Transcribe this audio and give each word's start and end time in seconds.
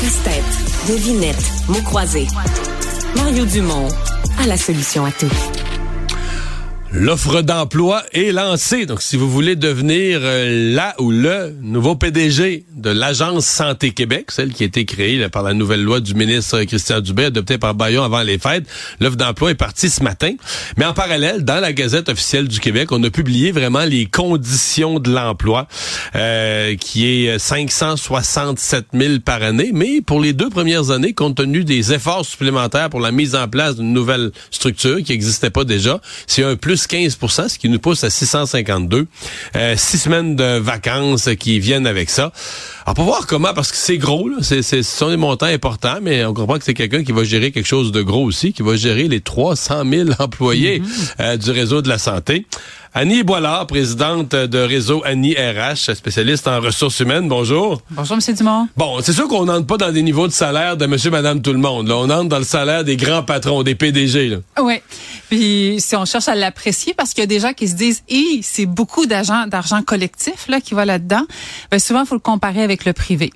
Casse-tête, 0.00 0.44
devinette, 0.88 1.52
mots 1.68 1.82
croisés. 1.82 2.26
Mario 3.16 3.46
Dumont 3.46 3.88
a 4.38 4.46
la 4.46 4.56
solution 4.56 5.04
à 5.04 5.10
tout. 5.10 5.30
L'offre 6.92 7.42
d'emploi 7.42 8.04
est 8.12 8.30
lancée. 8.30 8.86
Donc, 8.86 9.02
si 9.02 9.16
vous 9.16 9.28
voulez 9.28 9.56
devenir 9.56 10.20
euh, 10.22 10.72
là 10.72 10.94
ou 10.98 11.10
le 11.10 11.52
nouveau 11.60 11.96
PDG 11.96 12.64
de 12.76 12.90
l'Agence 12.90 13.44
Santé 13.44 13.90
Québec, 13.90 14.30
celle 14.30 14.52
qui 14.52 14.62
a 14.62 14.66
été 14.66 14.84
créée 14.84 15.28
par 15.28 15.42
la 15.42 15.52
nouvelle 15.52 15.82
loi 15.82 15.98
du 15.98 16.14
ministre 16.14 16.62
Christian 16.62 17.00
Dubé, 17.00 17.24
adoptée 17.24 17.58
par 17.58 17.74
Bayon 17.74 18.04
avant 18.04 18.22
les 18.22 18.38
fêtes, 18.38 18.66
l'offre 19.00 19.16
d'emploi 19.16 19.50
est 19.50 19.56
partie 19.56 19.90
ce 19.90 20.02
matin. 20.02 20.32
Mais 20.76 20.84
en 20.84 20.94
parallèle, 20.94 21.44
dans 21.44 21.60
la 21.60 21.72
Gazette 21.72 22.08
officielle 22.08 22.46
du 22.46 22.60
Québec, 22.60 22.92
on 22.92 23.02
a 23.02 23.10
publié 23.10 23.50
vraiment 23.50 23.84
les 23.84 24.06
conditions 24.06 25.00
de 25.00 25.10
l'emploi, 25.10 25.66
euh, 26.14 26.76
qui 26.76 27.26
est 27.26 27.38
567 27.38 28.86
000 28.94 29.14
par 29.24 29.42
année. 29.42 29.70
Mais 29.74 30.00
pour 30.00 30.20
les 30.20 30.32
deux 30.32 30.50
premières 30.50 30.90
années, 30.92 31.14
compte 31.14 31.36
tenu 31.36 31.64
des 31.64 31.92
efforts 31.92 32.24
supplémentaires 32.24 32.90
pour 32.90 33.00
la 33.00 33.10
mise 33.10 33.34
en 33.34 33.48
place 33.48 33.76
d'une 33.76 33.92
nouvelle 33.92 34.30
structure 34.52 34.98
qui 35.02 35.12
n'existait 35.12 35.50
pas 35.50 35.64
déjà, 35.64 36.00
c'est 36.26 36.44
un 36.44 36.54
plus 36.54 36.75
15 36.76 37.18
ce 37.48 37.58
qui 37.58 37.68
nous 37.68 37.78
pousse 37.78 38.04
à 38.04 38.10
652. 38.10 39.06
Euh, 39.56 39.74
six 39.76 39.98
semaines 39.98 40.36
de 40.36 40.58
vacances 40.58 41.28
qui 41.38 41.58
viennent 41.58 41.86
avec 41.86 42.10
ça. 42.10 42.32
Alors, 42.84 42.94
pour 42.94 43.04
voir 43.04 43.26
comment, 43.26 43.54
parce 43.54 43.70
que 43.70 43.76
c'est 43.76 43.98
gros, 43.98 44.28
là, 44.28 44.36
c'est, 44.42 44.62
ce 44.62 44.82
sont 44.82 45.10
des 45.10 45.16
montants 45.16 45.46
importants, 45.46 45.98
mais 46.02 46.24
on 46.24 46.34
comprend 46.34 46.58
que 46.58 46.64
c'est 46.64 46.74
quelqu'un 46.74 47.02
qui 47.02 47.12
va 47.12 47.24
gérer 47.24 47.52
quelque 47.52 47.66
chose 47.66 47.92
de 47.92 48.02
gros 48.02 48.24
aussi, 48.24 48.52
qui 48.52 48.62
va 48.62 48.76
gérer 48.76 49.08
les 49.08 49.20
300 49.20 49.84
000 49.88 50.10
employés 50.18 50.80
mm-hmm. 50.80 51.12
euh, 51.20 51.36
du 51.36 51.50
réseau 51.50 51.82
de 51.82 51.88
la 51.88 51.98
santé. 51.98 52.46
Annie 52.98 53.24
Boilard, 53.24 53.66
présidente 53.66 54.34
de 54.34 54.58
réseau 54.58 55.02
Annie 55.04 55.34
RH, 55.34 55.92
spécialiste 55.94 56.48
en 56.48 56.62
ressources 56.62 56.98
humaines. 57.00 57.28
Bonjour. 57.28 57.82
Bonjour, 57.90 58.16
M. 58.16 58.34
Dumont. 58.34 58.68
Bon, 58.74 59.02
c'est 59.02 59.12
sûr 59.12 59.28
qu'on 59.28 59.44
n'entre 59.44 59.66
pas 59.66 59.76
dans 59.76 59.92
des 59.92 60.02
niveaux 60.02 60.26
de 60.26 60.32
salaire 60.32 60.78
de 60.78 60.86
monsieur, 60.86 61.10
madame, 61.10 61.42
tout 61.42 61.52
le 61.52 61.58
monde. 61.58 61.88
Là. 61.88 61.98
On 61.98 62.08
entre 62.08 62.30
dans 62.30 62.38
le 62.38 62.44
salaire 62.44 62.84
des 62.84 62.96
grands 62.96 63.22
patrons, 63.22 63.62
des 63.62 63.74
PDG. 63.74 64.30
Là. 64.30 64.36
Oui. 64.62 64.80
Puis 65.28 65.76
si 65.78 65.94
on 65.94 66.06
cherche 66.06 66.28
à 66.28 66.34
l'apprécier, 66.34 66.94
parce 66.94 67.12
qu'il 67.12 67.20
y 67.20 67.24
a 67.24 67.26
des 67.26 67.38
gens 67.38 67.52
qui 67.52 67.68
se 67.68 67.74
disent, 67.74 68.02
hé, 68.08 68.40
c'est 68.42 68.64
beaucoup 68.64 69.04
d'argent, 69.04 69.46
d'argent 69.46 69.82
collectif 69.82 70.48
là 70.48 70.62
qui 70.62 70.72
va 70.72 70.86
là-dedans. 70.86 71.26
Ben 71.70 71.78
souvent, 71.78 72.00
il 72.00 72.06
faut 72.06 72.14
le 72.14 72.20
comparer 72.20 72.62
avec 72.62 72.86
le 72.86 72.94
privé. 72.94 73.30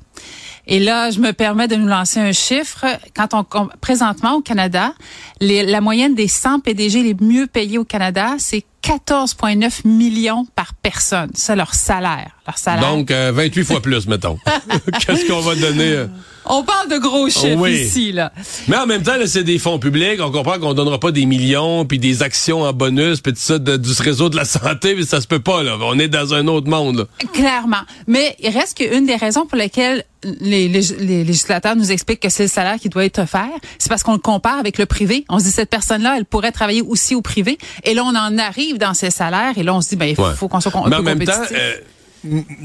Et 0.66 0.78
là, 0.78 1.10
je 1.10 1.20
me 1.20 1.32
permets 1.32 1.68
de 1.68 1.76
nous 1.76 1.86
lancer 1.88 2.18
un 2.18 2.32
chiffre. 2.32 2.86
Quand 3.14 3.34
on 3.34 3.44
présentement 3.80 4.36
au 4.36 4.40
Canada, 4.40 4.94
la 5.42 5.80
moyenne 5.82 6.14
des 6.14 6.28
100 6.28 6.60
PDG 6.60 7.02
les 7.02 7.16
mieux 7.20 7.46
payés 7.46 7.76
au 7.76 7.84
Canada, 7.84 8.36
c'est 8.38 8.64
14,9 8.82 9.86
millions 9.86 10.46
par 10.54 10.74
personne. 10.74 11.30
C'est 11.34 11.56
leur 11.56 11.74
salaire. 11.74 12.30
Leur 12.46 12.58
salaire. 12.58 12.90
Donc, 12.90 13.10
28 13.10 13.60
euh, 13.60 13.64
fois 13.64 13.80
plus, 13.80 14.06
mettons. 14.06 14.38
Qu'est-ce 15.06 15.26
qu'on 15.26 15.40
va 15.40 15.54
donner? 15.54 15.92
Euh? 15.92 16.06
On 16.46 16.62
parle 16.64 16.88
de 16.88 16.98
gros 16.98 17.28
chiffres 17.28 17.68
ici, 17.68 18.12
là. 18.12 18.32
Mais 18.66 18.76
en 18.76 18.86
même 18.86 19.02
temps, 19.02 19.12
c'est 19.26 19.44
des 19.44 19.58
fonds 19.58 19.78
publics. 19.78 20.20
On 20.20 20.30
comprend 20.30 20.58
qu'on 20.58 20.74
donnera 20.74 20.98
pas 20.98 21.12
des 21.12 21.26
millions, 21.26 21.84
puis 21.84 21.98
des 21.98 22.22
actions 22.22 22.62
en 22.62 22.72
bonus, 22.72 23.20
puis 23.20 23.32
tout 23.32 23.38
ça 23.40 23.58
du 23.58 23.92
réseau 24.00 24.28
de 24.28 24.36
la 24.36 24.44
santé, 24.44 24.94
mais 24.96 25.04
ça 25.04 25.20
se 25.20 25.26
peut 25.26 25.40
pas, 25.40 25.62
là. 25.62 25.76
On 25.80 25.98
est 25.98 26.08
dans 26.08 26.34
un 26.34 26.46
autre 26.48 26.68
monde, 26.68 27.08
Clairement. 27.32 27.82
Mais 28.06 28.36
il 28.40 28.50
reste 28.50 28.78
qu'une 28.78 29.06
des 29.06 29.16
raisons 29.16 29.46
pour 29.46 29.58
lesquelles 29.58 30.04
les, 30.40 30.68
législateurs 30.68 31.76
nous 31.76 31.92
expliquent 31.92 32.20
que 32.20 32.28
c'est 32.28 32.44
le 32.44 32.48
salaire 32.48 32.76
qui 32.78 32.88
doit 32.88 33.04
être 33.04 33.20
offert, 33.20 33.48
c'est 33.78 33.88
parce 33.88 34.02
qu'on 34.02 34.12
le 34.12 34.18
compare 34.18 34.58
avec 34.58 34.78
le 34.78 34.86
privé. 34.86 35.24
On 35.28 35.38
se 35.38 35.44
dit, 35.44 35.50
cette 35.50 35.70
personne-là, 35.70 36.16
elle 36.16 36.24
pourrait 36.24 36.52
travailler 36.52 36.82
aussi 36.82 37.14
au 37.14 37.22
privé. 37.22 37.58
Et 37.84 37.94
là, 37.94 38.04
on 38.04 38.14
en 38.14 38.38
arrive 38.38 38.69
dans 38.78 38.94
ces 38.94 39.10
salaires, 39.10 39.56
et 39.56 39.62
là, 39.62 39.74
on 39.74 39.80
se 39.80 39.90
dit, 39.90 39.96
ben, 39.96 40.06
il 40.06 40.16
faut, 40.16 40.48
qu'on 40.48 40.60
soit 40.60 40.72
un 40.76 40.90
peu 40.90 40.96
compétitif. 40.96 41.52
Euh, 41.52 41.74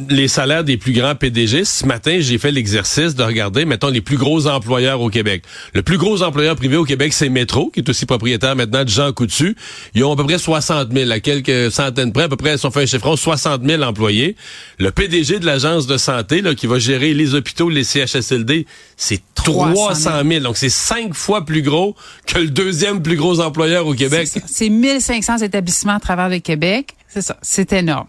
les 0.09 0.27
salaires 0.27 0.63
des 0.63 0.77
plus 0.77 0.93
grands 0.93 1.15
PDG. 1.15 1.65
Ce 1.65 1.85
matin, 1.85 2.17
j'ai 2.19 2.37
fait 2.37 2.51
l'exercice 2.51 3.15
de 3.15 3.23
regarder, 3.23 3.65
mettons, 3.65 3.89
les 3.89 4.01
plus 4.01 4.17
gros 4.17 4.47
employeurs 4.47 5.01
au 5.01 5.09
Québec. 5.09 5.43
Le 5.73 5.81
plus 5.81 5.97
gros 5.97 6.23
employeur 6.23 6.55
privé 6.55 6.77
au 6.77 6.83
Québec, 6.83 7.13
c'est 7.13 7.29
Métro, 7.29 7.69
qui 7.69 7.79
est 7.79 7.89
aussi 7.89 8.05
propriétaire 8.05 8.55
maintenant 8.55 8.83
de 8.83 8.89
Jean 8.89 9.11
Coutu. 9.13 9.55
Ils 9.93 10.03
ont 10.03 10.11
à 10.11 10.15
peu 10.15 10.25
près 10.25 10.37
60 10.37 10.91
000, 10.91 11.11
à 11.11 11.19
quelques 11.19 11.71
centaines 11.71 12.11
près, 12.11 12.23
à 12.23 12.29
peu 12.29 12.35
près, 12.35 12.57
si 12.57 12.65
on 12.65 12.71
fait 12.71 12.83
un 12.83 12.85
chiffron, 12.85 13.15
60 13.15 13.63
000 13.63 13.83
employés. 13.83 14.35
Le 14.79 14.91
PDG 14.91 15.39
de 15.39 15.45
l'agence 15.45 15.87
de 15.87 15.97
santé, 15.97 16.41
qui 16.55 16.67
va 16.67 16.79
gérer 16.79 17.13
les 17.13 17.33
hôpitaux, 17.35 17.69
les 17.69 17.83
CHSLD, 17.83 18.65
c'est 18.97 19.21
300 19.35 20.09
000. 20.27 20.43
Donc, 20.43 20.57
c'est 20.57 20.69
cinq 20.69 21.13
fois 21.13 21.45
plus 21.45 21.61
gros 21.61 21.95
que 22.27 22.39
le 22.39 22.49
deuxième 22.49 23.01
plus 23.01 23.15
gros 23.15 23.39
employeur 23.39 23.87
au 23.87 23.93
Québec. 23.93 24.27
C'est 24.45 24.69
1500 24.69 25.37
établissements 25.37 25.95
à 25.95 25.99
travers 25.99 26.29
le 26.29 26.39
Québec. 26.39 26.95
C'est 27.15 27.21
ça. 27.21 27.37
C'est 27.41 27.71
énorme. 27.71 28.07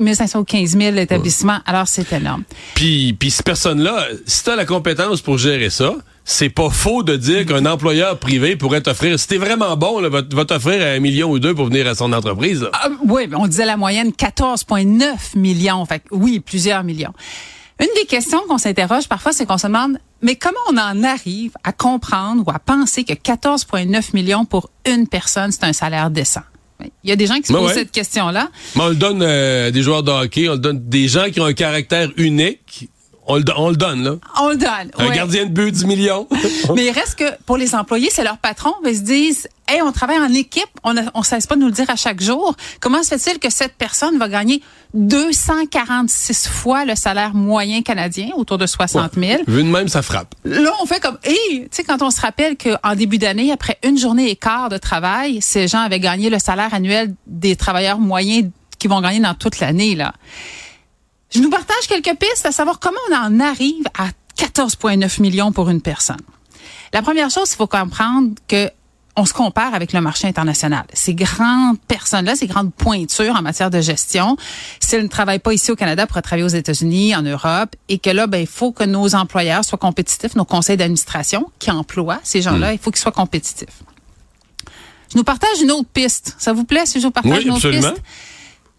1515 0.00 0.78
000 0.78 0.96
établissements. 0.96 1.58
Alors, 1.66 1.86
c'est 1.86 2.10
énorme. 2.14 2.44
Puis, 2.74 3.12
puis 3.12 3.30
cette 3.30 3.44
personne-là, 3.44 4.06
si 4.24 4.42
tu 4.42 4.48
as 4.48 4.56
la 4.56 4.64
compétence 4.64 5.20
pour 5.20 5.36
gérer 5.36 5.68
ça, 5.68 5.96
c'est 6.24 6.48
pas 6.48 6.70
faux 6.70 7.02
de 7.02 7.14
dire 7.14 7.44
qu'un 7.44 7.66
employeur 7.66 8.18
privé 8.18 8.56
pourrait 8.56 8.80
t'offrir, 8.80 9.20
si 9.20 9.28
t'es 9.28 9.36
vraiment 9.36 9.76
bon, 9.76 10.00
là, 10.00 10.08
va, 10.08 10.22
t'offrir 10.22 10.82
un 10.86 10.98
million 10.98 11.30
ou 11.30 11.38
deux 11.38 11.54
pour 11.54 11.66
venir 11.66 11.86
à 11.86 11.94
son 11.94 12.10
entreprise. 12.14 12.66
Ah, 12.72 12.88
oui, 13.04 13.28
on 13.36 13.46
disait 13.46 13.66
la 13.66 13.76
moyenne 13.76 14.12
14,9 14.12 15.36
millions. 15.36 15.84
Fait 15.84 16.02
oui, 16.10 16.40
plusieurs 16.40 16.84
millions. 16.84 17.12
Une 17.78 17.94
des 17.96 18.06
questions 18.06 18.40
qu'on 18.48 18.56
s'interroge 18.56 19.08
parfois, 19.08 19.32
c'est 19.34 19.44
qu'on 19.44 19.58
se 19.58 19.66
demande, 19.66 19.98
mais 20.22 20.36
comment 20.36 20.56
on 20.72 20.78
en 20.78 21.04
arrive 21.04 21.52
à 21.64 21.72
comprendre 21.72 22.44
ou 22.46 22.50
à 22.50 22.60
penser 22.60 23.04
que 23.04 23.12
14,9 23.12 24.14
millions 24.14 24.46
pour 24.46 24.70
une 24.86 25.06
personne, 25.06 25.52
c'est 25.52 25.64
un 25.64 25.74
salaire 25.74 26.08
décent? 26.08 26.40
Il 27.04 27.10
y 27.10 27.12
a 27.12 27.16
des 27.16 27.26
gens 27.26 27.36
qui 27.36 27.44
se 27.44 27.52
ben 27.52 27.60
posent 27.60 27.72
cette 27.72 27.92
question-là. 27.92 28.50
Mais 28.74 28.82
on 28.82 28.88
le 28.88 28.94
donne 28.94 29.22
euh, 29.22 29.70
des 29.70 29.82
joueurs 29.82 30.02
de 30.02 30.10
hockey, 30.10 30.48
on 30.48 30.52
le 30.52 30.58
donne 30.58 30.88
des 30.88 31.08
gens 31.08 31.30
qui 31.30 31.40
ont 31.40 31.46
un 31.46 31.54
caractère 31.54 32.10
unique. 32.16 32.88
On 33.28 33.36
le, 33.36 33.44
on 33.56 33.70
le 33.70 33.76
donne, 33.76 34.04
là. 34.04 34.12
On 34.40 34.50
le 34.50 34.56
donne. 34.56 34.90
Un 34.98 35.10
gardien 35.10 35.46
de 35.46 35.50
but, 35.50 35.72
10 35.72 35.84
millions. 35.86 36.28
Mais 36.74 36.86
il 36.86 36.90
reste 36.90 37.16
que 37.16 37.24
pour 37.44 37.56
les 37.56 37.74
employés, 37.74 38.08
c'est 38.10 38.22
leur 38.22 38.38
patron. 38.38 38.72
Ils 38.86 38.96
se 38.96 39.02
disent, 39.02 39.48
hey, 39.66 39.82
on 39.82 39.90
travaille 39.90 40.18
en 40.18 40.32
équipe, 40.32 40.68
on 40.84 40.94
ne 40.94 41.02
cesse 41.24 41.48
pas 41.48 41.56
de 41.56 41.60
nous 41.60 41.66
le 41.66 41.72
dire 41.72 41.90
à 41.90 41.96
chaque 41.96 42.20
jour. 42.20 42.54
Comment 42.80 43.02
se 43.02 43.16
fait-il 43.16 43.40
que 43.40 43.50
cette 43.50 43.74
personne 43.74 44.16
va 44.18 44.28
gagner 44.28 44.62
246 44.94 46.48
fois 46.48 46.84
le 46.84 46.94
salaire 46.94 47.34
moyen 47.34 47.82
canadien, 47.82 48.28
autour 48.36 48.58
de 48.58 48.66
60 48.66 49.14
000? 49.14 49.42
Vu 49.48 49.64
de 49.64 49.68
même, 49.68 49.88
ça 49.88 50.02
frappe. 50.02 50.34
Là, 50.44 50.70
on 50.80 50.86
fait 50.86 51.00
comme, 51.00 51.18
hey, 51.24 51.62
tu 51.62 51.68
sais, 51.72 51.84
quand 51.84 52.02
on 52.02 52.10
se 52.10 52.20
rappelle 52.20 52.56
qu'en 52.56 52.94
début 52.94 53.18
d'année, 53.18 53.50
après 53.50 53.78
une 53.82 53.98
journée 53.98 54.30
et 54.30 54.36
quart 54.36 54.68
de 54.68 54.78
travail, 54.78 55.38
ces 55.42 55.66
gens 55.66 55.80
avaient 55.80 56.00
gagné 56.00 56.30
le 56.30 56.38
salaire 56.38 56.72
annuel 56.72 57.12
des 57.26 57.56
travailleurs 57.56 57.98
moyens 57.98 58.50
qui 58.78 58.86
vont 58.86 59.00
gagner 59.00 59.20
dans 59.20 59.34
toute 59.34 59.58
l'année, 59.58 59.96
là. 59.96 60.12
Je 61.30 61.40
nous 61.40 61.50
partage 61.50 61.86
quelques 61.88 62.16
pistes 62.18 62.46
à 62.46 62.52
savoir 62.52 62.78
comment 62.78 62.98
on 63.10 63.14
en 63.14 63.40
arrive 63.40 63.84
à 63.98 64.08
14,9 64.38 65.20
millions 65.20 65.52
pour 65.52 65.68
une 65.68 65.80
personne. 65.80 66.20
La 66.92 67.02
première 67.02 67.30
chose, 67.30 67.50
il 67.52 67.56
faut 67.56 67.66
comprendre 67.66 68.30
que 68.48 68.70
on 69.18 69.24
se 69.24 69.32
compare 69.32 69.74
avec 69.74 69.94
le 69.94 70.02
marché 70.02 70.28
international. 70.28 70.84
Ces 70.92 71.14
grandes 71.14 71.80
personnes-là, 71.88 72.36
ces 72.36 72.46
grandes 72.46 72.72
pointures 72.74 73.34
en 73.34 73.40
matière 73.40 73.70
de 73.70 73.80
gestion, 73.80 74.36
s'ils 74.78 75.02
ne 75.02 75.08
travaillent 75.08 75.38
pas 75.38 75.54
ici 75.54 75.70
au 75.70 75.76
Canada 75.76 76.06
pour 76.06 76.20
travailler 76.20 76.44
aux 76.44 76.48
États-Unis, 76.48 77.16
en 77.16 77.22
Europe, 77.22 77.74
et 77.88 77.98
que 77.98 78.10
là, 78.10 78.26
ben, 78.26 78.38
il 78.38 78.46
faut 78.46 78.72
que 78.72 78.84
nos 78.84 79.14
employeurs 79.14 79.64
soient 79.64 79.78
compétitifs, 79.78 80.34
nos 80.36 80.44
conseils 80.44 80.76
d'administration 80.76 81.50
qui 81.58 81.70
emploient 81.70 82.20
ces 82.24 82.42
gens-là, 82.42 82.72
hmm. 82.72 82.74
il 82.74 82.78
faut 82.78 82.90
qu'ils 82.90 83.00
soient 83.00 83.10
compétitifs. 83.10 83.82
Je 85.10 85.16
nous 85.16 85.24
partage 85.24 85.62
une 85.62 85.72
autre 85.72 85.88
piste. 85.88 86.34
Ça 86.38 86.52
vous 86.52 86.64
plaît 86.64 86.84
si 86.84 87.00
je 87.00 87.06
vous 87.06 87.12
partage 87.12 87.44
une 87.44 87.52
autre 87.52 87.70
piste? 87.70 87.94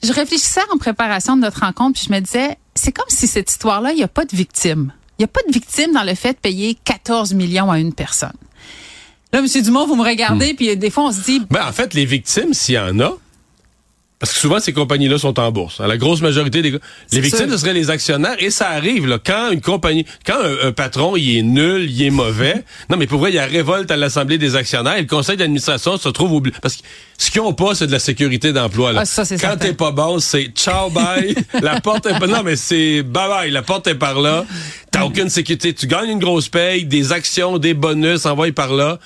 Je 0.04 0.14
réfléchissais 0.14 0.62
en 0.72 0.78
préparation 0.78 1.36
de 1.36 1.42
notre 1.42 1.62
rencontre, 1.62 2.00
puis 2.00 2.08
je 2.08 2.14
me 2.14 2.20
disais, 2.20 2.58
c'est 2.76 2.92
comme 2.92 3.06
si 3.10 3.28
cette 3.28 3.50
histoire-là, 3.50 3.92
il 3.92 3.96
n'y 3.96 4.04
a 4.04 4.08
pas 4.08 4.26
de 4.26 4.36
victime. 4.36 4.94
Il 5.18 5.22
n'y 5.22 5.26
a 5.26 5.28
pas 5.28 5.42
de 5.48 5.52
victime 5.52 5.94
dans 5.94 6.04
le 6.04 6.14
fait 6.14 6.34
de 6.34 6.38
payer 6.38 6.78
14 6.84 7.34
millions 7.34 7.72
à 7.72 7.80
une 7.80 7.94
personne. 7.94 8.34
Là, 9.34 9.40
M. 9.40 9.48
Dumont, 9.64 9.88
vous 9.88 9.96
me 9.96 10.04
regardez, 10.04 10.54
hmm. 10.54 10.56
puis 10.56 10.78
des 10.78 10.90
fois, 10.90 11.06
on 11.06 11.12
se 11.12 11.22
dit... 11.22 11.42
Ben, 11.50 11.68
en 11.68 11.72
fait, 11.72 11.94
les 11.94 12.06
victimes, 12.06 12.54
s'il 12.54 12.76
y 12.76 12.80
en 12.80 13.00
a, 13.00 13.18
parce 14.20 14.34
que 14.34 14.40
souvent, 14.40 14.60
ces 14.60 14.74
compagnies-là 14.74 15.20
sont 15.20 15.40
en 15.40 15.52
bourse. 15.52 15.80
La 15.80 15.96
grosse 15.96 16.22
majorité 16.22 16.64
des... 16.64 16.80
Les 17.12 17.20
victimes, 17.20 17.52
ce 17.52 17.58
seraient 17.58 17.74
les 17.74 17.92
actionnaires. 17.92 18.36
Et 18.40 18.50
ça 18.50 18.70
arrive, 18.70 19.06
là, 19.06 19.20
quand 19.24 19.52
une 19.52 19.62
compagnie... 19.62 20.08
Quand 20.26 20.40
un, 20.64 20.72
patron, 20.72 21.16
il 21.16 21.38
est 21.38 21.42
nul, 21.44 21.88
il 21.88 22.02
est 22.02 22.10
mauvais... 22.10 22.64
non, 22.90 22.98
mais 22.98 23.06
pour 23.06 23.20
vrai, 23.20 23.30
il 23.30 23.36
y 23.36 23.40
a 23.40 23.46
révolte 23.46 23.92
à 23.92 23.96
l'Assemblée 23.96 24.40
des 24.40 24.56
actionnaires 24.56 24.98
et 24.98 25.02
le 25.02 25.08
conseil 25.08 25.38
d'administration 25.38 25.98
se 25.98 26.10
trouve 26.10 26.34
oublié. 26.34 26.56
Parce 26.64 26.78
que 26.78 26.82
ce 27.20 27.30
qu'ils 27.30 27.42
ont 27.42 27.54
pas, 27.54 27.76
c'est 27.76 27.86
de 27.86 27.92
la 27.92 28.00
sécurité 28.00 28.54
d'emploi. 28.54 28.92
Là. 28.92 29.04
Ah, 29.06 29.24
quand 29.40 29.58
t'es 29.58 29.74
pas 29.74 29.92
bon, 29.92 30.18
c'est 30.18 30.46
ciao, 30.46 30.90
bye. 30.90 31.36
la 31.62 31.80
porte 31.80 32.08
est 32.08 32.18
pas... 32.18 32.26
Non, 32.26 32.42
mais 32.44 32.56
c'est 32.56 33.04
bye 33.04 33.30
bye. 33.30 33.52
La 33.52 33.62
porte 33.62 33.86
est 33.86 33.96
par 33.96 34.20
là. 34.20 34.46
T'as 34.90 35.04
aucune 35.04 35.30
sécurité. 35.30 35.76
Tu 35.76 35.86
gagnes 35.86 36.10
une 36.10 36.20
grosse 36.20 36.50
paye, 36.50 36.86
des 36.86 37.12
actions, 37.12 37.60
des 37.60 37.76
bonus, 37.76 38.26
envoyés 38.26 38.52
par 38.52 38.74
là. 38.74 38.98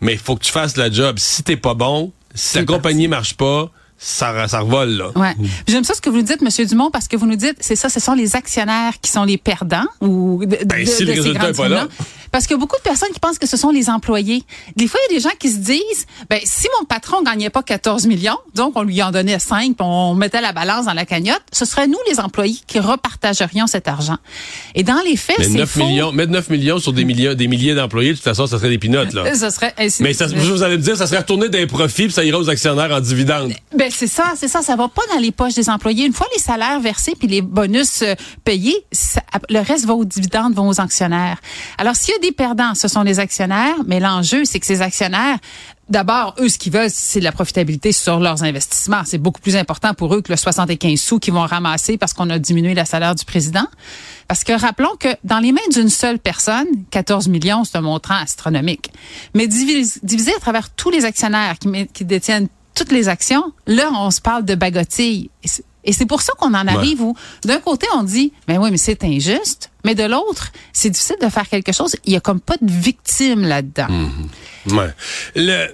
Mais 0.00 0.12
il 0.12 0.18
faut 0.18 0.36
que 0.36 0.44
tu 0.44 0.52
fasses 0.52 0.76
la 0.76 0.92
job. 0.92 1.16
Si 1.18 1.42
t'es 1.42 1.56
pas 1.56 1.74
bon, 1.74 2.12
si 2.36 2.56
la 2.56 2.64
compagnie 2.64 3.08
marche 3.08 3.34
pas 3.34 3.72
ça, 4.02 4.48
ça 4.48 4.60
revole, 4.60 4.90
là. 4.90 5.10
Ouais. 5.14 5.34
J'aime 5.68 5.84
ça 5.84 5.92
ce 5.92 6.00
que 6.00 6.08
vous 6.08 6.16
nous 6.16 6.22
dites, 6.22 6.40
Monsieur 6.40 6.64
Dumont, 6.64 6.90
parce 6.90 7.06
que 7.06 7.16
vous 7.16 7.26
nous 7.26 7.36
dites, 7.36 7.56
c'est 7.60 7.76
ça, 7.76 7.90
ce 7.90 8.00
sont 8.00 8.14
les 8.14 8.34
actionnaires 8.34 8.94
qui 9.00 9.10
sont 9.10 9.24
les 9.24 9.36
perdants 9.36 9.84
ou 10.00 10.42
de, 10.46 10.56
ben, 10.64 10.86
si 10.86 11.04
le 11.04 11.12
résultat 11.12 11.50
est 11.50 11.56
pas 11.56 11.68
là. 11.68 11.86
Parce 12.32 12.46
qu'il 12.46 12.54
y 12.54 12.58
a 12.58 12.60
beaucoup 12.60 12.76
de 12.76 12.82
personnes 12.82 13.10
qui 13.12 13.18
pensent 13.18 13.38
que 13.38 13.46
ce 13.48 13.56
sont 13.56 13.70
les 13.70 13.90
employés. 13.90 14.44
Des 14.76 14.86
fois, 14.86 15.00
il 15.02 15.12
y 15.12 15.16
a 15.16 15.18
des 15.18 15.22
gens 15.22 15.34
qui 15.38 15.50
se 15.50 15.58
disent, 15.58 16.06
ben, 16.30 16.38
si 16.44 16.68
mon 16.78 16.86
patron 16.86 17.22
gagnait 17.22 17.50
pas 17.50 17.62
14 17.62 18.06
millions, 18.06 18.38
donc 18.54 18.72
on 18.76 18.82
lui 18.82 19.02
en 19.02 19.10
donnait 19.10 19.38
5, 19.38 19.74
on 19.80 20.14
mettait 20.14 20.40
la 20.40 20.52
balance 20.52 20.86
dans 20.86 20.94
la 20.94 21.04
cagnotte, 21.04 21.42
ce 21.52 21.64
serait 21.64 21.88
nous, 21.88 21.98
les 22.08 22.20
employés, 22.20 22.58
qui 22.66 22.78
repartagerions 22.78 23.66
cet 23.66 23.88
argent. 23.88 24.16
Et 24.76 24.84
dans 24.84 25.00
les 25.04 25.16
faits, 25.16 25.36
c'est 25.40 25.48
9 25.50 25.76
millions, 25.76 26.12
mettre 26.12 26.30
9 26.30 26.50
millions 26.50 26.78
sur 26.78 26.92
des 26.92 27.04
millions, 27.04 27.34
des 27.34 27.48
milliers 27.48 27.74
d'employés, 27.74 28.12
de 28.12 28.14
toute 28.14 28.24
façon, 28.24 28.46
ça 28.46 28.58
serait 28.58 28.70
des 28.70 28.78
pinottes, 28.78 29.12
là. 29.12 29.34
Ça 29.34 29.50
serait, 29.50 29.74
mais 29.98 30.14
ça, 30.14 30.26
vous 30.28 30.62
allez 30.62 30.78
me 30.78 30.82
dire, 30.82 30.96
ça 30.96 31.06
serait 31.06 31.18
retourné 31.18 31.48
des 31.48 31.66
profits, 31.66 32.04
puis 32.04 32.12
ça 32.12 32.24
irait 32.24 32.38
aux 32.38 32.48
actionnaires 32.48 32.92
en 32.92 33.00
dividendes. 33.00 33.52
Ben, 33.76 33.89
c'est 33.94 34.06
ça, 34.06 34.32
c'est 34.36 34.48
ça. 34.48 34.62
Ça 34.62 34.76
va 34.76 34.88
pas 34.88 35.02
dans 35.12 35.20
les 35.20 35.32
poches 35.32 35.54
des 35.54 35.68
employés. 35.68 36.06
Une 36.06 36.12
fois 36.12 36.26
les 36.34 36.40
salaires 36.40 36.80
versés 36.80 37.14
puis 37.18 37.28
les 37.28 37.42
bonus 37.42 38.02
euh, 38.02 38.14
payés, 38.44 38.84
le 39.48 39.60
reste 39.60 39.86
va 39.86 39.94
aux 39.94 40.04
dividendes, 40.04 40.54
va 40.54 40.62
aux 40.62 40.80
actionnaires. 40.80 41.38
Alors, 41.78 41.96
s'il 41.96 42.14
y 42.14 42.16
a 42.16 42.20
des 42.20 42.32
perdants, 42.32 42.74
ce 42.74 42.88
sont 42.88 43.02
les 43.02 43.18
actionnaires, 43.18 43.76
mais 43.86 44.00
l'enjeu, 44.00 44.44
c'est 44.44 44.60
que 44.60 44.66
ces 44.66 44.82
actionnaires 44.82 45.38
D'abord, 45.90 46.36
eux, 46.38 46.48
ce 46.48 46.56
qu'ils 46.56 46.72
veulent, 46.72 46.88
c'est 46.88 47.18
la 47.18 47.32
profitabilité 47.32 47.90
sur 47.90 48.20
leurs 48.20 48.44
investissements. 48.44 49.02
C'est 49.04 49.18
beaucoup 49.18 49.40
plus 49.40 49.56
important 49.56 49.92
pour 49.92 50.14
eux 50.14 50.22
que 50.22 50.30
le 50.30 50.36
75 50.36 51.00
sous 51.00 51.18
qu'ils 51.18 51.34
vont 51.34 51.44
ramasser 51.44 51.98
parce 51.98 52.12
qu'on 52.12 52.30
a 52.30 52.38
diminué 52.38 52.74
la 52.74 52.84
salaire 52.84 53.16
du 53.16 53.24
président. 53.24 53.66
Parce 54.28 54.44
que 54.44 54.52
rappelons 54.52 54.94
que 55.00 55.08
dans 55.24 55.40
les 55.40 55.50
mains 55.50 55.58
d'une 55.72 55.88
seule 55.88 56.20
personne, 56.20 56.68
14 56.92 57.26
millions, 57.26 57.64
c'est 57.64 57.76
un 57.76 57.80
montant 57.80 58.14
astronomique. 58.14 58.92
Mais 59.34 59.48
divisé, 59.48 60.32
à 60.36 60.38
travers 60.38 60.70
tous 60.70 60.90
les 60.90 61.04
actionnaires 61.04 61.56
qui 61.92 62.04
détiennent 62.04 62.46
toutes 62.80 62.92
les 62.92 63.10
actions, 63.10 63.52
là, 63.66 63.90
on 63.92 64.10
se 64.10 64.22
parle 64.22 64.46
de 64.46 64.54
bagotilles. 64.54 65.28
Et 65.84 65.92
c'est 65.92 66.06
pour 66.06 66.22
ça 66.22 66.32
qu'on 66.38 66.54
en 66.54 66.66
arrive 66.66 67.02
où, 67.02 67.14
d'un 67.44 67.60
côté, 67.60 67.86
on 67.94 68.02
dit, 68.02 68.32
mais 68.48 68.56
oui, 68.56 68.70
mais 68.70 68.78
c'est 68.78 69.04
injuste, 69.04 69.70
mais 69.84 69.94
de 69.94 70.04
l'autre, 70.04 70.50
c'est 70.72 70.88
difficile 70.88 71.16
de 71.20 71.28
faire 71.28 71.46
quelque 71.46 71.72
chose. 71.72 71.94
Il 72.06 72.14
y 72.14 72.16
a 72.16 72.20
comme 72.20 72.40
pas 72.40 72.56
de 72.58 72.70
victime 72.70 73.42
là-dedans. 73.42 73.88
Mhm. 73.90 74.78
Ouais. 74.78 74.94
Le, 75.36 75.66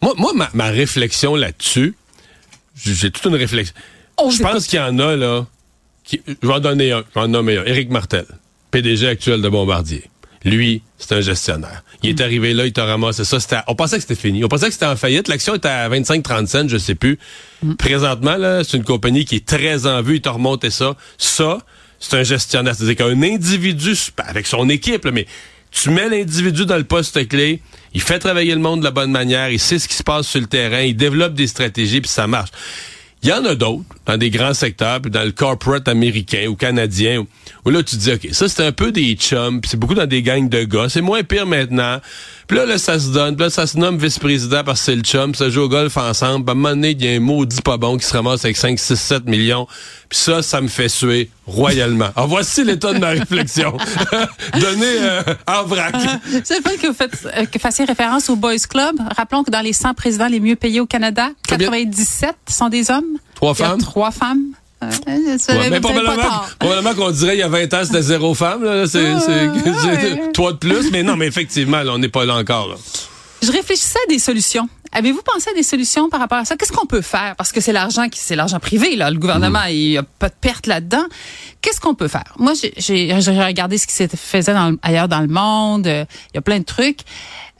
moi, 0.00 0.14
moi 0.16 0.50
ma, 0.54 0.66
réflexion 0.68 1.36
là-dessus, 1.36 1.94
j'ai 2.74 3.10
toute 3.10 3.26
une 3.26 3.36
réflexion. 3.36 3.74
je 4.30 4.42
pense 4.42 4.66
qu'il 4.66 4.78
y 4.78 4.82
en 4.82 4.98
a, 4.98 5.16
là, 5.16 5.46
qui, 6.04 6.22
je 6.26 6.46
vais 6.46 6.54
en 6.54 6.60
donner 6.60 6.92
un, 6.92 7.04
je 7.10 7.20
vais 7.20 7.26
en 7.26 7.28
nommer 7.28 7.58
un. 7.58 7.64
Éric 7.64 7.90
Martel, 7.90 8.26
PDG 8.70 9.08
actuel 9.08 9.42
de 9.42 9.48
Bombardier. 9.50 10.04
Lui, 10.44 10.82
c'est 10.98 11.12
un 11.12 11.20
gestionnaire. 11.20 11.82
Il 12.02 12.10
est 12.10 12.20
arrivé 12.20 12.52
là, 12.52 12.66
il 12.66 12.72
t'a 12.72 12.84
ramassé 12.84 13.24
ça. 13.24 13.38
on 13.66 13.74
pensait 13.74 13.96
que 13.96 14.02
c'était 14.02 14.14
fini. 14.14 14.44
On 14.44 14.48
pensait 14.48 14.66
que 14.66 14.72
c'était 14.72 14.86
en 14.86 14.96
faillite. 14.96 15.28
L'action 15.28 15.54
était 15.54 15.68
à 15.68 15.88
25-30 15.88 16.46
cents, 16.46 16.68
je 16.68 16.76
sais 16.76 16.94
plus. 16.94 17.18
Mm. 17.62 17.74
Présentement, 17.74 18.36
là, 18.36 18.62
c'est 18.62 18.76
une 18.76 18.84
compagnie 18.84 19.24
qui 19.24 19.36
est 19.36 19.46
très 19.46 19.86
en 19.86 20.02
vue. 20.02 20.16
Il 20.16 20.20
t'a 20.20 20.32
remonté 20.32 20.70
ça. 20.70 20.96
Ça, 21.16 21.58
c'est 21.98 22.16
un 22.16 22.22
gestionnaire. 22.22 22.74
C'est-à-dire 22.74 22.96
qu'un 22.96 23.22
individu, 23.22 23.94
avec 24.18 24.46
son 24.46 24.68
équipe, 24.68 25.06
mais 25.06 25.26
tu 25.70 25.90
mets 25.90 26.08
l'individu 26.08 26.66
dans 26.66 26.76
le 26.76 26.84
poste 26.84 27.26
clé, 27.26 27.60
il 27.94 28.02
fait 28.02 28.18
travailler 28.18 28.54
le 28.54 28.60
monde 28.60 28.80
de 28.80 28.84
la 28.84 28.90
bonne 28.90 29.10
manière, 29.10 29.50
il 29.50 29.58
sait 29.58 29.78
ce 29.78 29.88
qui 29.88 29.94
se 29.94 30.04
passe 30.04 30.26
sur 30.26 30.40
le 30.40 30.46
terrain, 30.46 30.80
il 30.80 30.96
développe 30.96 31.34
des 31.34 31.46
stratégies, 31.46 32.00
puis 32.00 32.10
ça 32.10 32.26
marche. 32.26 32.50
Il 33.24 33.30
y 33.30 33.32
en 33.32 33.42
a 33.46 33.54
d'autres 33.54 33.84
dans 34.04 34.18
des 34.18 34.28
grands 34.28 34.52
secteurs, 34.52 35.00
puis 35.00 35.10
dans 35.10 35.24
le 35.24 35.32
corporate 35.32 35.88
américain 35.88 36.46
ou 36.46 36.56
canadien, 36.56 37.24
où, 37.64 37.70
là 37.70 37.82
tu 37.82 37.96
te 37.96 38.00
dis, 38.02 38.12
OK, 38.12 38.28
ça 38.32 38.50
c'est 38.50 38.62
un 38.62 38.70
peu 38.70 38.92
des 38.92 39.14
chums, 39.14 39.62
puis 39.62 39.70
c'est 39.70 39.78
beaucoup 39.78 39.94
dans 39.94 40.04
des 40.04 40.20
gangs 40.20 40.46
de 40.46 40.64
gars, 40.64 40.90
c'est 40.90 41.00
moins 41.00 41.22
pire 41.22 41.46
maintenant. 41.46 42.02
Puis 42.46 42.58
là, 42.58 42.66
là, 42.66 42.76
ça 42.76 42.98
se 42.98 43.08
donne, 43.12 43.34
puis 43.34 43.44
là, 43.44 43.50
ça 43.50 43.66
se 43.66 43.78
nomme 43.78 43.96
vice-président 43.96 44.62
parce 44.62 44.80
que 44.80 44.84
c'est 44.84 44.96
le 44.96 45.00
chum, 45.00 45.34
ça 45.34 45.48
joue 45.48 45.62
au 45.62 45.68
golf 45.70 45.96
ensemble, 45.96 46.44
puis 46.44 46.50
à 46.50 46.52
un 46.52 46.54
moment 46.54 46.74
donné, 46.74 46.90
il 46.90 47.02
y 47.02 47.08
a 47.08 47.12
un 47.12 47.20
maudit 47.20 47.62
pas 47.62 47.78
bon 47.78 47.96
qui 47.96 48.04
se 48.04 48.12
ramasse 48.12 48.44
avec 48.44 48.58
5, 48.58 48.78
6, 48.78 48.94
7 48.94 49.24
millions, 49.24 49.66
puis 50.10 50.18
ça, 50.18 50.42
ça 50.42 50.60
me 50.60 50.68
fait 50.68 50.90
suer 50.90 51.30
royalement. 51.46 52.08
Alors 52.16 52.28
voici 52.28 52.64
l'état 52.64 52.92
de 52.92 52.98
ma 52.98 53.10
réflexion. 53.10 53.76
Donné 54.60 54.86
euh, 55.00 55.22
en 55.46 55.64
vrac. 55.64 55.94
c'est 56.44 56.58
le 56.58 56.62
fait 56.62 56.78
que 56.78 56.86
vous 56.88 56.94
faites, 56.94 57.26
euh, 57.36 57.44
que 57.46 57.58
fassiez 57.58 57.84
référence 57.84 58.30
au 58.30 58.36
Boys 58.36 58.58
Club. 58.68 58.96
Rappelons 59.16 59.44
que 59.44 59.50
dans 59.50 59.60
les 59.60 59.72
100 59.72 59.94
présidents 59.94 60.26
les 60.26 60.40
mieux 60.40 60.56
payés 60.56 60.80
au 60.80 60.86
Canada, 60.86 61.28
97 61.48 62.34
sont 62.48 62.68
des 62.68 62.90
hommes. 62.90 63.18
Trois 63.34 63.54
femmes. 63.54 63.80
trois 63.80 64.10
femmes. 64.10 64.52
Euh, 64.82 65.36
ouais, 65.48 65.70
mais 65.70 65.80
probablement, 65.80 66.94
qu'on 66.94 67.10
dirait 67.10 67.36
il 67.36 67.40
y 67.40 67.42
a 67.42 67.48
20 67.48 67.72
ans, 67.74 67.80
c'était 67.84 68.02
zéro 68.02 68.34
femme. 68.34 68.64
Là. 68.64 68.86
C'est, 68.86 69.14
toi 70.32 70.52
de 70.52 70.58
plus. 70.58 70.90
Mais 70.90 71.02
non, 71.02 71.16
mais 71.16 71.26
effectivement, 71.26 71.80
on 71.88 71.98
n'est 71.98 72.08
pas 72.08 72.24
là 72.24 72.36
encore. 72.36 72.76
Je 73.42 73.50
réfléchissais 73.52 73.98
à 74.06 74.10
des 74.10 74.18
solutions. 74.18 74.68
Avez-vous 74.94 75.22
pensé 75.22 75.50
à 75.50 75.54
des 75.54 75.62
solutions 75.62 76.08
par 76.08 76.20
rapport 76.20 76.38
à 76.38 76.44
ça? 76.44 76.56
Qu'est-ce 76.56 76.72
qu'on 76.72 76.86
peut 76.86 77.02
faire? 77.02 77.34
Parce 77.36 77.52
que 77.52 77.60
c'est 77.60 77.72
l'argent 77.72 78.08
qui, 78.08 78.20
c'est 78.20 78.36
l'argent 78.36 78.60
privé, 78.60 78.94
là. 78.94 79.10
Le 79.10 79.18
gouvernement, 79.18 79.64
mm. 79.66 79.70
il 79.70 79.88
n'y 79.90 79.98
a 79.98 80.02
pas 80.02 80.28
de 80.28 80.34
perte 80.40 80.66
là-dedans. 80.66 81.04
Qu'est-ce 81.60 81.80
qu'on 81.80 81.94
peut 81.94 82.08
faire? 82.08 82.32
Moi, 82.38 82.52
j'ai 82.76 83.12
regardé 83.12 83.76
ce 83.76 83.86
qui 83.86 83.94
se 83.94 84.06
faisait 84.16 84.54
ailleurs 84.82 85.08
dans 85.08 85.20
le 85.20 85.26
monde. 85.26 85.86
Il 85.86 86.34
y 86.34 86.38
a 86.38 86.42
plein 86.42 86.60
de 86.60 86.64
trucs. 86.64 87.00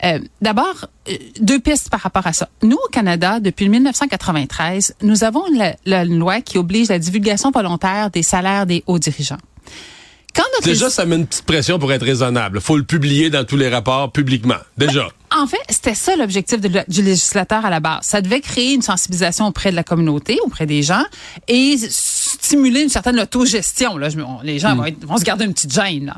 Euh, 0.05 0.19
d'abord, 0.41 0.87
euh, 1.09 1.15
deux 1.41 1.61
pistes 1.61 1.89
par 1.89 2.01
rapport 2.01 2.27
à 2.27 2.33
ça. 2.33 2.49
Nous, 2.63 2.77
au 2.77 2.89
Canada, 2.89 3.41
depuis 3.41 3.69
1993, 3.69 4.97
nous 5.03 5.25
avons 5.25 5.45
la, 5.85 6.05
loi 6.05 6.41
qui 6.41 6.59
oblige 6.59 6.89
la 6.89 6.99
divulgation 6.99 7.51
volontaire 7.51 8.11
des 8.11 8.23
salaires 8.23 8.67
des 8.67 8.85
hauts 8.87 8.99
dirigeants. 8.99 9.39
Déjà, 10.65 10.91
ça 10.91 11.05
met 11.05 11.17
une 11.17 11.27
petite 11.27 11.45
pression 11.45 11.79
pour 11.79 11.93
être 11.93 12.05
raisonnable. 12.05 12.61
faut 12.61 12.77
le 12.77 12.85
publier 12.85 13.31
dans 13.31 13.45
tous 13.45 13.57
les 13.57 13.69
rapports 13.69 14.11
publiquement. 14.11 14.57
Déjà. 14.77 15.09
En 15.37 15.49
fait, 15.49 15.59
c'était 15.69 15.95
ça 15.95 16.15
l'objectif 16.15 16.61
du 16.61 17.03
législateur 17.03 17.67
à 17.67 17.71
la 17.71 17.81
base. 17.81 18.01
Ça 18.03 18.21
devait 18.21 18.41
créer 18.41 18.75
une 18.75 18.83
sensibilisation 18.83 19.47
auprès 19.47 19.73
de 19.73 19.77
la 19.77 19.83
communauté, 19.83 20.39
auprès 20.45 20.65
des 20.65 20.83
gens, 20.83 21.03
et 21.49 21.77
stimuler 21.77 22.83
une 22.83 22.89
certaine 22.89 23.19
autogestion. 23.19 23.97
Là. 23.99 24.09
Les 24.45 24.61
gens 24.61 24.77
vont, 24.77 25.17
se 25.17 25.25
garder 25.25 25.45
une 25.45 25.53
petite 25.53 25.73
gêne. 25.73 26.15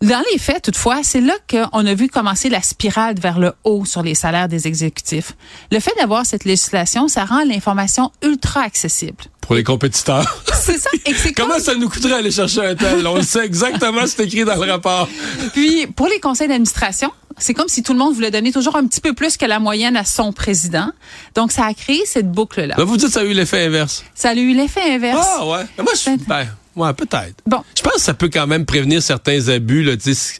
Dans 0.00 0.22
les 0.32 0.38
faits, 0.38 0.62
toutefois, 0.62 1.00
c'est 1.02 1.20
là 1.20 1.34
qu'on 1.50 1.84
a 1.84 1.94
vu 1.94 2.08
commencer 2.08 2.48
la 2.48 2.62
spirale 2.62 3.18
vers 3.18 3.40
le 3.40 3.52
haut 3.64 3.84
sur 3.84 4.04
les 4.04 4.14
salaires 4.14 4.46
des 4.46 4.68
exécutifs. 4.68 5.32
Le 5.72 5.80
fait 5.80 5.92
d'avoir 5.98 6.24
cette 6.24 6.44
législation, 6.44 7.08
ça 7.08 7.24
rend 7.24 7.42
l'information 7.42 8.12
ultra 8.22 8.60
accessible. 8.60 9.24
Pour 9.40 9.56
les 9.56 9.64
compétiteurs. 9.64 10.44
C'est 10.54 10.78
ça. 10.78 10.90
Comment 11.34 11.58
ça 11.58 11.74
nous 11.74 11.88
coûterait 11.88 12.14
aller 12.14 12.30
chercher 12.30 12.64
un 12.64 12.74
tel? 12.76 13.04
On 13.08 13.20
sait 13.22 13.44
exactement 13.44 14.06
ce 14.06 14.14
qui 14.14 14.22
est 14.22 14.24
écrit 14.26 14.44
dans 14.44 14.54
le 14.54 14.70
rapport. 14.70 15.08
Puis, 15.52 15.88
pour 15.88 16.06
les 16.06 16.20
conseils 16.20 16.46
d'administration, 16.46 17.10
c'est 17.36 17.54
comme 17.54 17.68
si 17.68 17.82
tout 17.82 17.92
le 17.92 17.98
monde 17.98 18.14
voulait 18.14 18.30
donner 18.30 18.52
toujours 18.52 18.76
un 18.76 18.86
petit 18.86 19.00
peu 19.00 19.14
plus 19.14 19.36
que 19.36 19.46
la 19.46 19.58
moyenne 19.58 19.96
à 19.96 20.04
son 20.04 20.32
président. 20.32 20.92
Donc, 21.34 21.50
ça 21.50 21.64
a 21.64 21.74
créé 21.74 22.04
cette 22.04 22.30
boucle-là. 22.30 22.76
vous 22.78 22.96
dites 22.96 23.08
que 23.08 23.14
ça 23.14 23.20
a 23.20 23.24
eu 23.24 23.32
l'effet 23.32 23.64
inverse. 23.64 24.04
Ça 24.14 24.30
a 24.30 24.34
eu 24.34 24.52
l'effet 24.52 24.94
inverse. 24.94 25.26
Ah, 25.38 25.46
ouais. 25.46 25.66
Moi, 25.78 25.92
je 25.94 25.98
suis... 25.98 26.16
Ben, 26.18 26.46
Ouais, 26.78 26.92
peut-être. 26.94 27.34
Bon. 27.46 27.62
Je 27.76 27.82
pense 27.82 27.94
que 27.94 28.00
ça 28.00 28.14
peut 28.14 28.30
quand 28.32 28.46
même 28.46 28.64
prévenir 28.64 29.02
certains 29.02 29.48
abus, 29.48 29.82
là, 29.82 29.96
tu 29.96 30.14
sais. 30.14 30.38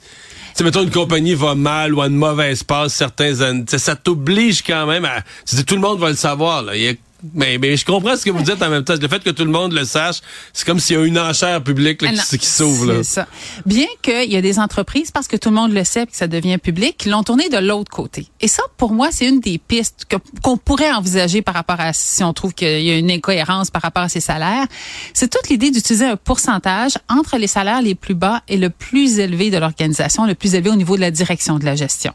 mettons, 0.62 0.82
une 0.82 0.90
compagnie 0.90 1.34
va 1.34 1.54
mal 1.54 1.94
ou 1.94 2.00
a 2.00 2.06
une 2.06 2.16
mauvaise 2.16 2.62
passe, 2.62 2.94
certains, 2.94 3.34
ça 3.66 3.96
t'oblige 3.96 4.62
quand 4.62 4.86
même 4.86 5.04
à, 5.04 5.22
tout 5.66 5.74
le 5.74 5.80
monde 5.80 5.98
va 5.98 6.10
le 6.10 6.16
savoir, 6.16 6.62
là. 6.62 6.76
Il 6.76 6.82
y 6.82 6.88
a 6.88 6.92
mais, 7.34 7.58
mais 7.58 7.76
je 7.76 7.84
comprends 7.84 8.16
ce 8.16 8.24
que 8.24 8.30
vous 8.30 8.42
dites 8.42 8.62
en 8.62 8.70
même 8.70 8.84
temps. 8.84 8.94
Le 9.00 9.08
fait 9.08 9.22
que 9.22 9.30
tout 9.30 9.44
le 9.44 9.50
monde 9.50 9.72
le 9.72 9.84
sache, 9.84 10.20
c'est 10.52 10.64
comme 10.64 10.78
s'il 10.78 10.96
y 10.96 11.00
a 11.00 11.04
une 11.04 11.18
enchère 11.18 11.62
publique 11.62 12.02
là, 12.02 12.12
qui, 12.12 12.38
qui 12.38 12.46
s'ouvre. 12.46 12.94
C'est 12.98 13.14
ça. 13.14 13.26
Bien 13.66 13.86
qu'il 14.02 14.32
y 14.32 14.36
a 14.36 14.40
des 14.40 14.58
entreprises, 14.58 15.10
parce 15.10 15.26
que 15.26 15.36
tout 15.36 15.48
le 15.48 15.56
monde 15.56 15.72
le 15.72 15.82
sait 15.84 16.02
et 16.02 16.06
que 16.06 16.16
ça 16.16 16.28
devient 16.28 16.58
public, 16.58 16.96
qui 16.96 17.08
l'ont 17.08 17.24
tourné 17.24 17.48
de 17.48 17.58
l'autre 17.58 17.90
côté. 17.90 18.26
Et 18.40 18.48
ça, 18.48 18.62
pour 18.76 18.92
moi, 18.92 19.08
c'est 19.10 19.28
une 19.28 19.40
des 19.40 19.58
pistes 19.58 20.06
qu'on 20.42 20.56
pourrait 20.56 20.92
envisager 20.92 21.42
par 21.42 21.54
rapport 21.54 21.80
à 21.80 21.92
si 21.92 22.22
on 22.22 22.32
trouve 22.32 22.54
qu'il 22.54 22.82
y 22.82 22.90
a 22.90 22.96
une 22.96 23.10
incohérence 23.10 23.70
par 23.70 23.82
rapport 23.82 24.04
à 24.04 24.08
ces 24.08 24.20
salaires. 24.20 24.66
C'est 25.12 25.28
toute 25.28 25.48
l'idée 25.48 25.70
d'utiliser 25.70 26.06
un 26.06 26.16
pourcentage 26.16 26.98
entre 27.08 27.36
les 27.36 27.48
salaires 27.48 27.82
les 27.82 27.94
plus 27.94 28.14
bas 28.14 28.42
et 28.48 28.56
le 28.56 28.70
plus 28.70 29.18
élevé 29.18 29.50
de 29.50 29.58
l'organisation, 29.58 30.24
le 30.24 30.34
plus 30.34 30.54
élevé 30.54 30.70
au 30.70 30.76
niveau 30.76 30.96
de 30.96 31.00
la 31.00 31.10
direction 31.10 31.58
de 31.58 31.64
la 31.64 31.74
gestion. 31.74 32.12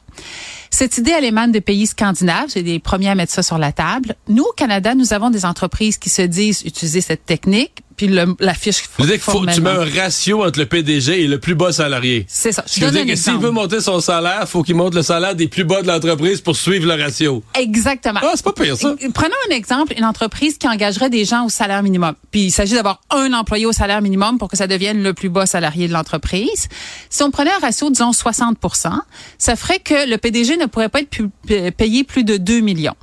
Cette 0.73 0.97
idée, 0.97 1.11
elle 1.11 1.23
émane 1.23 1.51
de 1.51 1.59
pays 1.59 1.85
scandinaves. 1.85 2.45
C'est 2.47 2.63
des 2.63 2.79
premiers 2.79 3.09
à 3.09 3.13
mettre 3.13 3.31
ça 3.31 3.43
sur 3.43 3.59
la 3.59 3.71
table. 3.71 4.15
Nous, 4.27 4.41
au 4.41 4.53
Canada, 4.53 4.95
nous 4.95 5.13
avons 5.13 5.29
des 5.29 5.45
entreprises 5.45 5.99
qui 5.99 6.09
se 6.09 6.23
disent 6.23 6.63
utiliser 6.65 6.99
cette 6.99 7.27
technique 7.27 7.83
puis 7.95 8.07
la 8.07 8.53
fiche 8.53 8.81
qu'il 8.81 9.19
faut 9.19 9.45
tu 9.45 9.61
mets 9.61 9.69
un 9.69 10.01
ratio 10.01 10.43
entre 10.43 10.59
le 10.59 10.65
PDG 10.65 11.23
et 11.23 11.27
le 11.27 11.39
plus 11.39 11.55
bas 11.55 11.71
salarié. 11.71 12.25
C'est 12.27 12.51
ça. 12.51 12.63
Je, 12.71 12.85
veux 12.85 12.91
dire 12.91 13.05
que 13.05 13.15
s'il 13.15 13.37
veut 13.37 13.51
monter 13.51 13.81
son 13.81 13.99
salaire, 13.99 14.39
il 14.41 14.47
faut 14.47 14.63
qu'il 14.63 14.75
monte 14.75 14.95
le 14.95 15.01
salaire 15.01 15.35
des 15.35 15.47
plus 15.47 15.63
bas 15.63 15.81
de 15.81 15.87
l'entreprise 15.87 16.41
pour 16.41 16.55
suivre 16.55 16.87
le 16.87 17.01
ratio. 17.01 17.43
Exactement. 17.59 18.19
Ah, 18.23 18.31
c'est 18.35 18.43
pas 18.45 18.53
pire 18.53 18.77
ça. 18.77 18.95
Prenons 19.13 19.35
un 19.49 19.55
exemple, 19.55 19.93
une 19.97 20.05
entreprise 20.05 20.57
qui 20.57 20.67
engagerait 20.67 21.09
des 21.09 21.25
gens 21.25 21.45
au 21.45 21.49
salaire 21.49 21.83
minimum. 21.83 22.13
Puis 22.31 22.45
il 22.45 22.51
s'agit 22.51 22.73
d'avoir 22.73 23.01
un 23.09 23.33
employé 23.33 23.65
au 23.65 23.71
salaire 23.71 24.01
minimum 24.01 24.37
pour 24.37 24.49
que 24.49 24.57
ça 24.57 24.67
devienne 24.67 25.03
le 25.03 25.13
plus 25.13 25.29
bas 25.29 25.45
salarié 25.45 25.87
de 25.87 25.93
l'entreprise. 25.93 26.67
Si 27.09 27.23
on 27.23 27.31
prenait 27.31 27.51
un 27.51 27.59
ratio 27.59 27.89
disons 27.89 28.13
60 28.13 28.57
ça 29.37 29.55
ferait 29.55 29.79
que 29.79 30.09
le 30.09 30.17
PDG 30.17 30.57
ne 30.57 30.65
pourrait 30.65 30.89
pas 30.89 31.01
être 31.01 31.71
payé 31.71 32.03
plus 32.03 32.23
de 32.23 32.37
2 32.37 32.59
millions. 32.59 32.95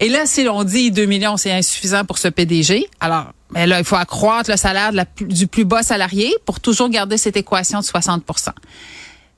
Et 0.00 0.08
là, 0.08 0.26
si 0.26 0.44
l'on 0.44 0.64
dit 0.64 0.90
2 0.90 1.06
millions, 1.06 1.36
c'est 1.36 1.52
insuffisant 1.52 2.04
pour 2.04 2.18
ce 2.18 2.28
PDG, 2.28 2.86
alors 3.00 3.32
mais 3.52 3.66
là, 3.66 3.78
il 3.78 3.84
faut 3.84 3.96
accroître 3.96 4.50
le 4.50 4.56
salaire 4.56 4.92
du 5.20 5.46
plus 5.46 5.64
bas 5.64 5.82
salarié 5.82 6.34
pour 6.46 6.60
toujours 6.60 6.88
garder 6.88 7.18
cette 7.18 7.36
équation 7.36 7.80
de 7.80 7.84
60% 7.84 8.50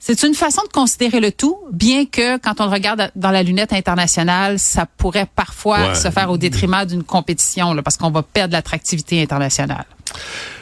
c'est 0.06 0.23
une 0.23 0.35
façon 0.35 0.61
de 0.64 0.68
considérer 0.68 1.18
le 1.18 1.33
tout, 1.33 1.56
bien 1.73 2.04
que 2.04 2.37
quand 2.37 2.61
on 2.61 2.66
le 2.66 2.71
regarde 2.71 3.11
dans 3.16 3.30
la 3.30 3.42
lunette 3.42 3.73
internationale, 3.73 4.59
ça 4.59 4.85
pourrait 4.85 5.26
parfois 5.35 5.94
se 5.94 6.11
faire 6.11 6.30
au 6.30 6.37
détriment 6.37 6.85
d'une 6.85 7.02
compétition, 7.02 7.75
parce 7.83 7.97
qu'on 7.97 8.11
va 8.11 8.23
perdre 8.23 8.52
l'attractivité 8.52 9.23
internationale. 9.23 9.87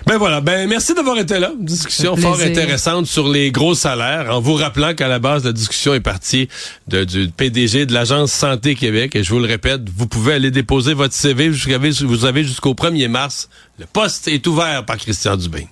Ben 0.07 0.19
voilà, 0.19 0.41
ben 0.41 0.69
merci 0.69 0.95
d'avoir 0.95 1.19
été 1.19 1.39
là. 1.39 1.53
Discussion 1.59 2.17
fort 2.17 2.41
intéressante 2.41 3.07
sur 3.07 3.29
les 3.29 3.51
gros 3.53 3.75
salaires, 3.75 4.35
en 4.35 4.41
vous 4.41 4.55
rappelant 4.55 4.95
qu'à 4.95 5.09
la 5.09 5.19
base, 5.19 5.45
la 5.45 5.53
discussion 5.53 5.95
est 5.95 6.01
partie 6.01 6.49
de, 6.89 7.05
du 7.05 7.29
PDG 7.29 7.87
de 7.87 7.93
l'Agence 7.93 8.33
Santé 8.33 8.75
Québec. 8.75 9.15
Et 9.15 9.23
je 9.23 9.33
vous 9.33 9.39
le 9.39 9.47
répète, 9.47 9.83
vous 9.97 10.07
pouvez 10.07 10.35
aller 10.35 10.51
déposer 10.51 10.95
votre 10.95 11.15
CV, 11.15 11.51
vous 11.51 12.25
avez 12.25 12.45
jusqu'au 12.45 12.75
1er 12.75 13.09
mars. 13.09 13.49
Le 13.79 13.87
poste 13.87 14.29
est 14.29 14.47
ouvert 14.47 14.85
par 14.85 14.97
Christian 14.97 15.37
Dubé. 15.37 15.69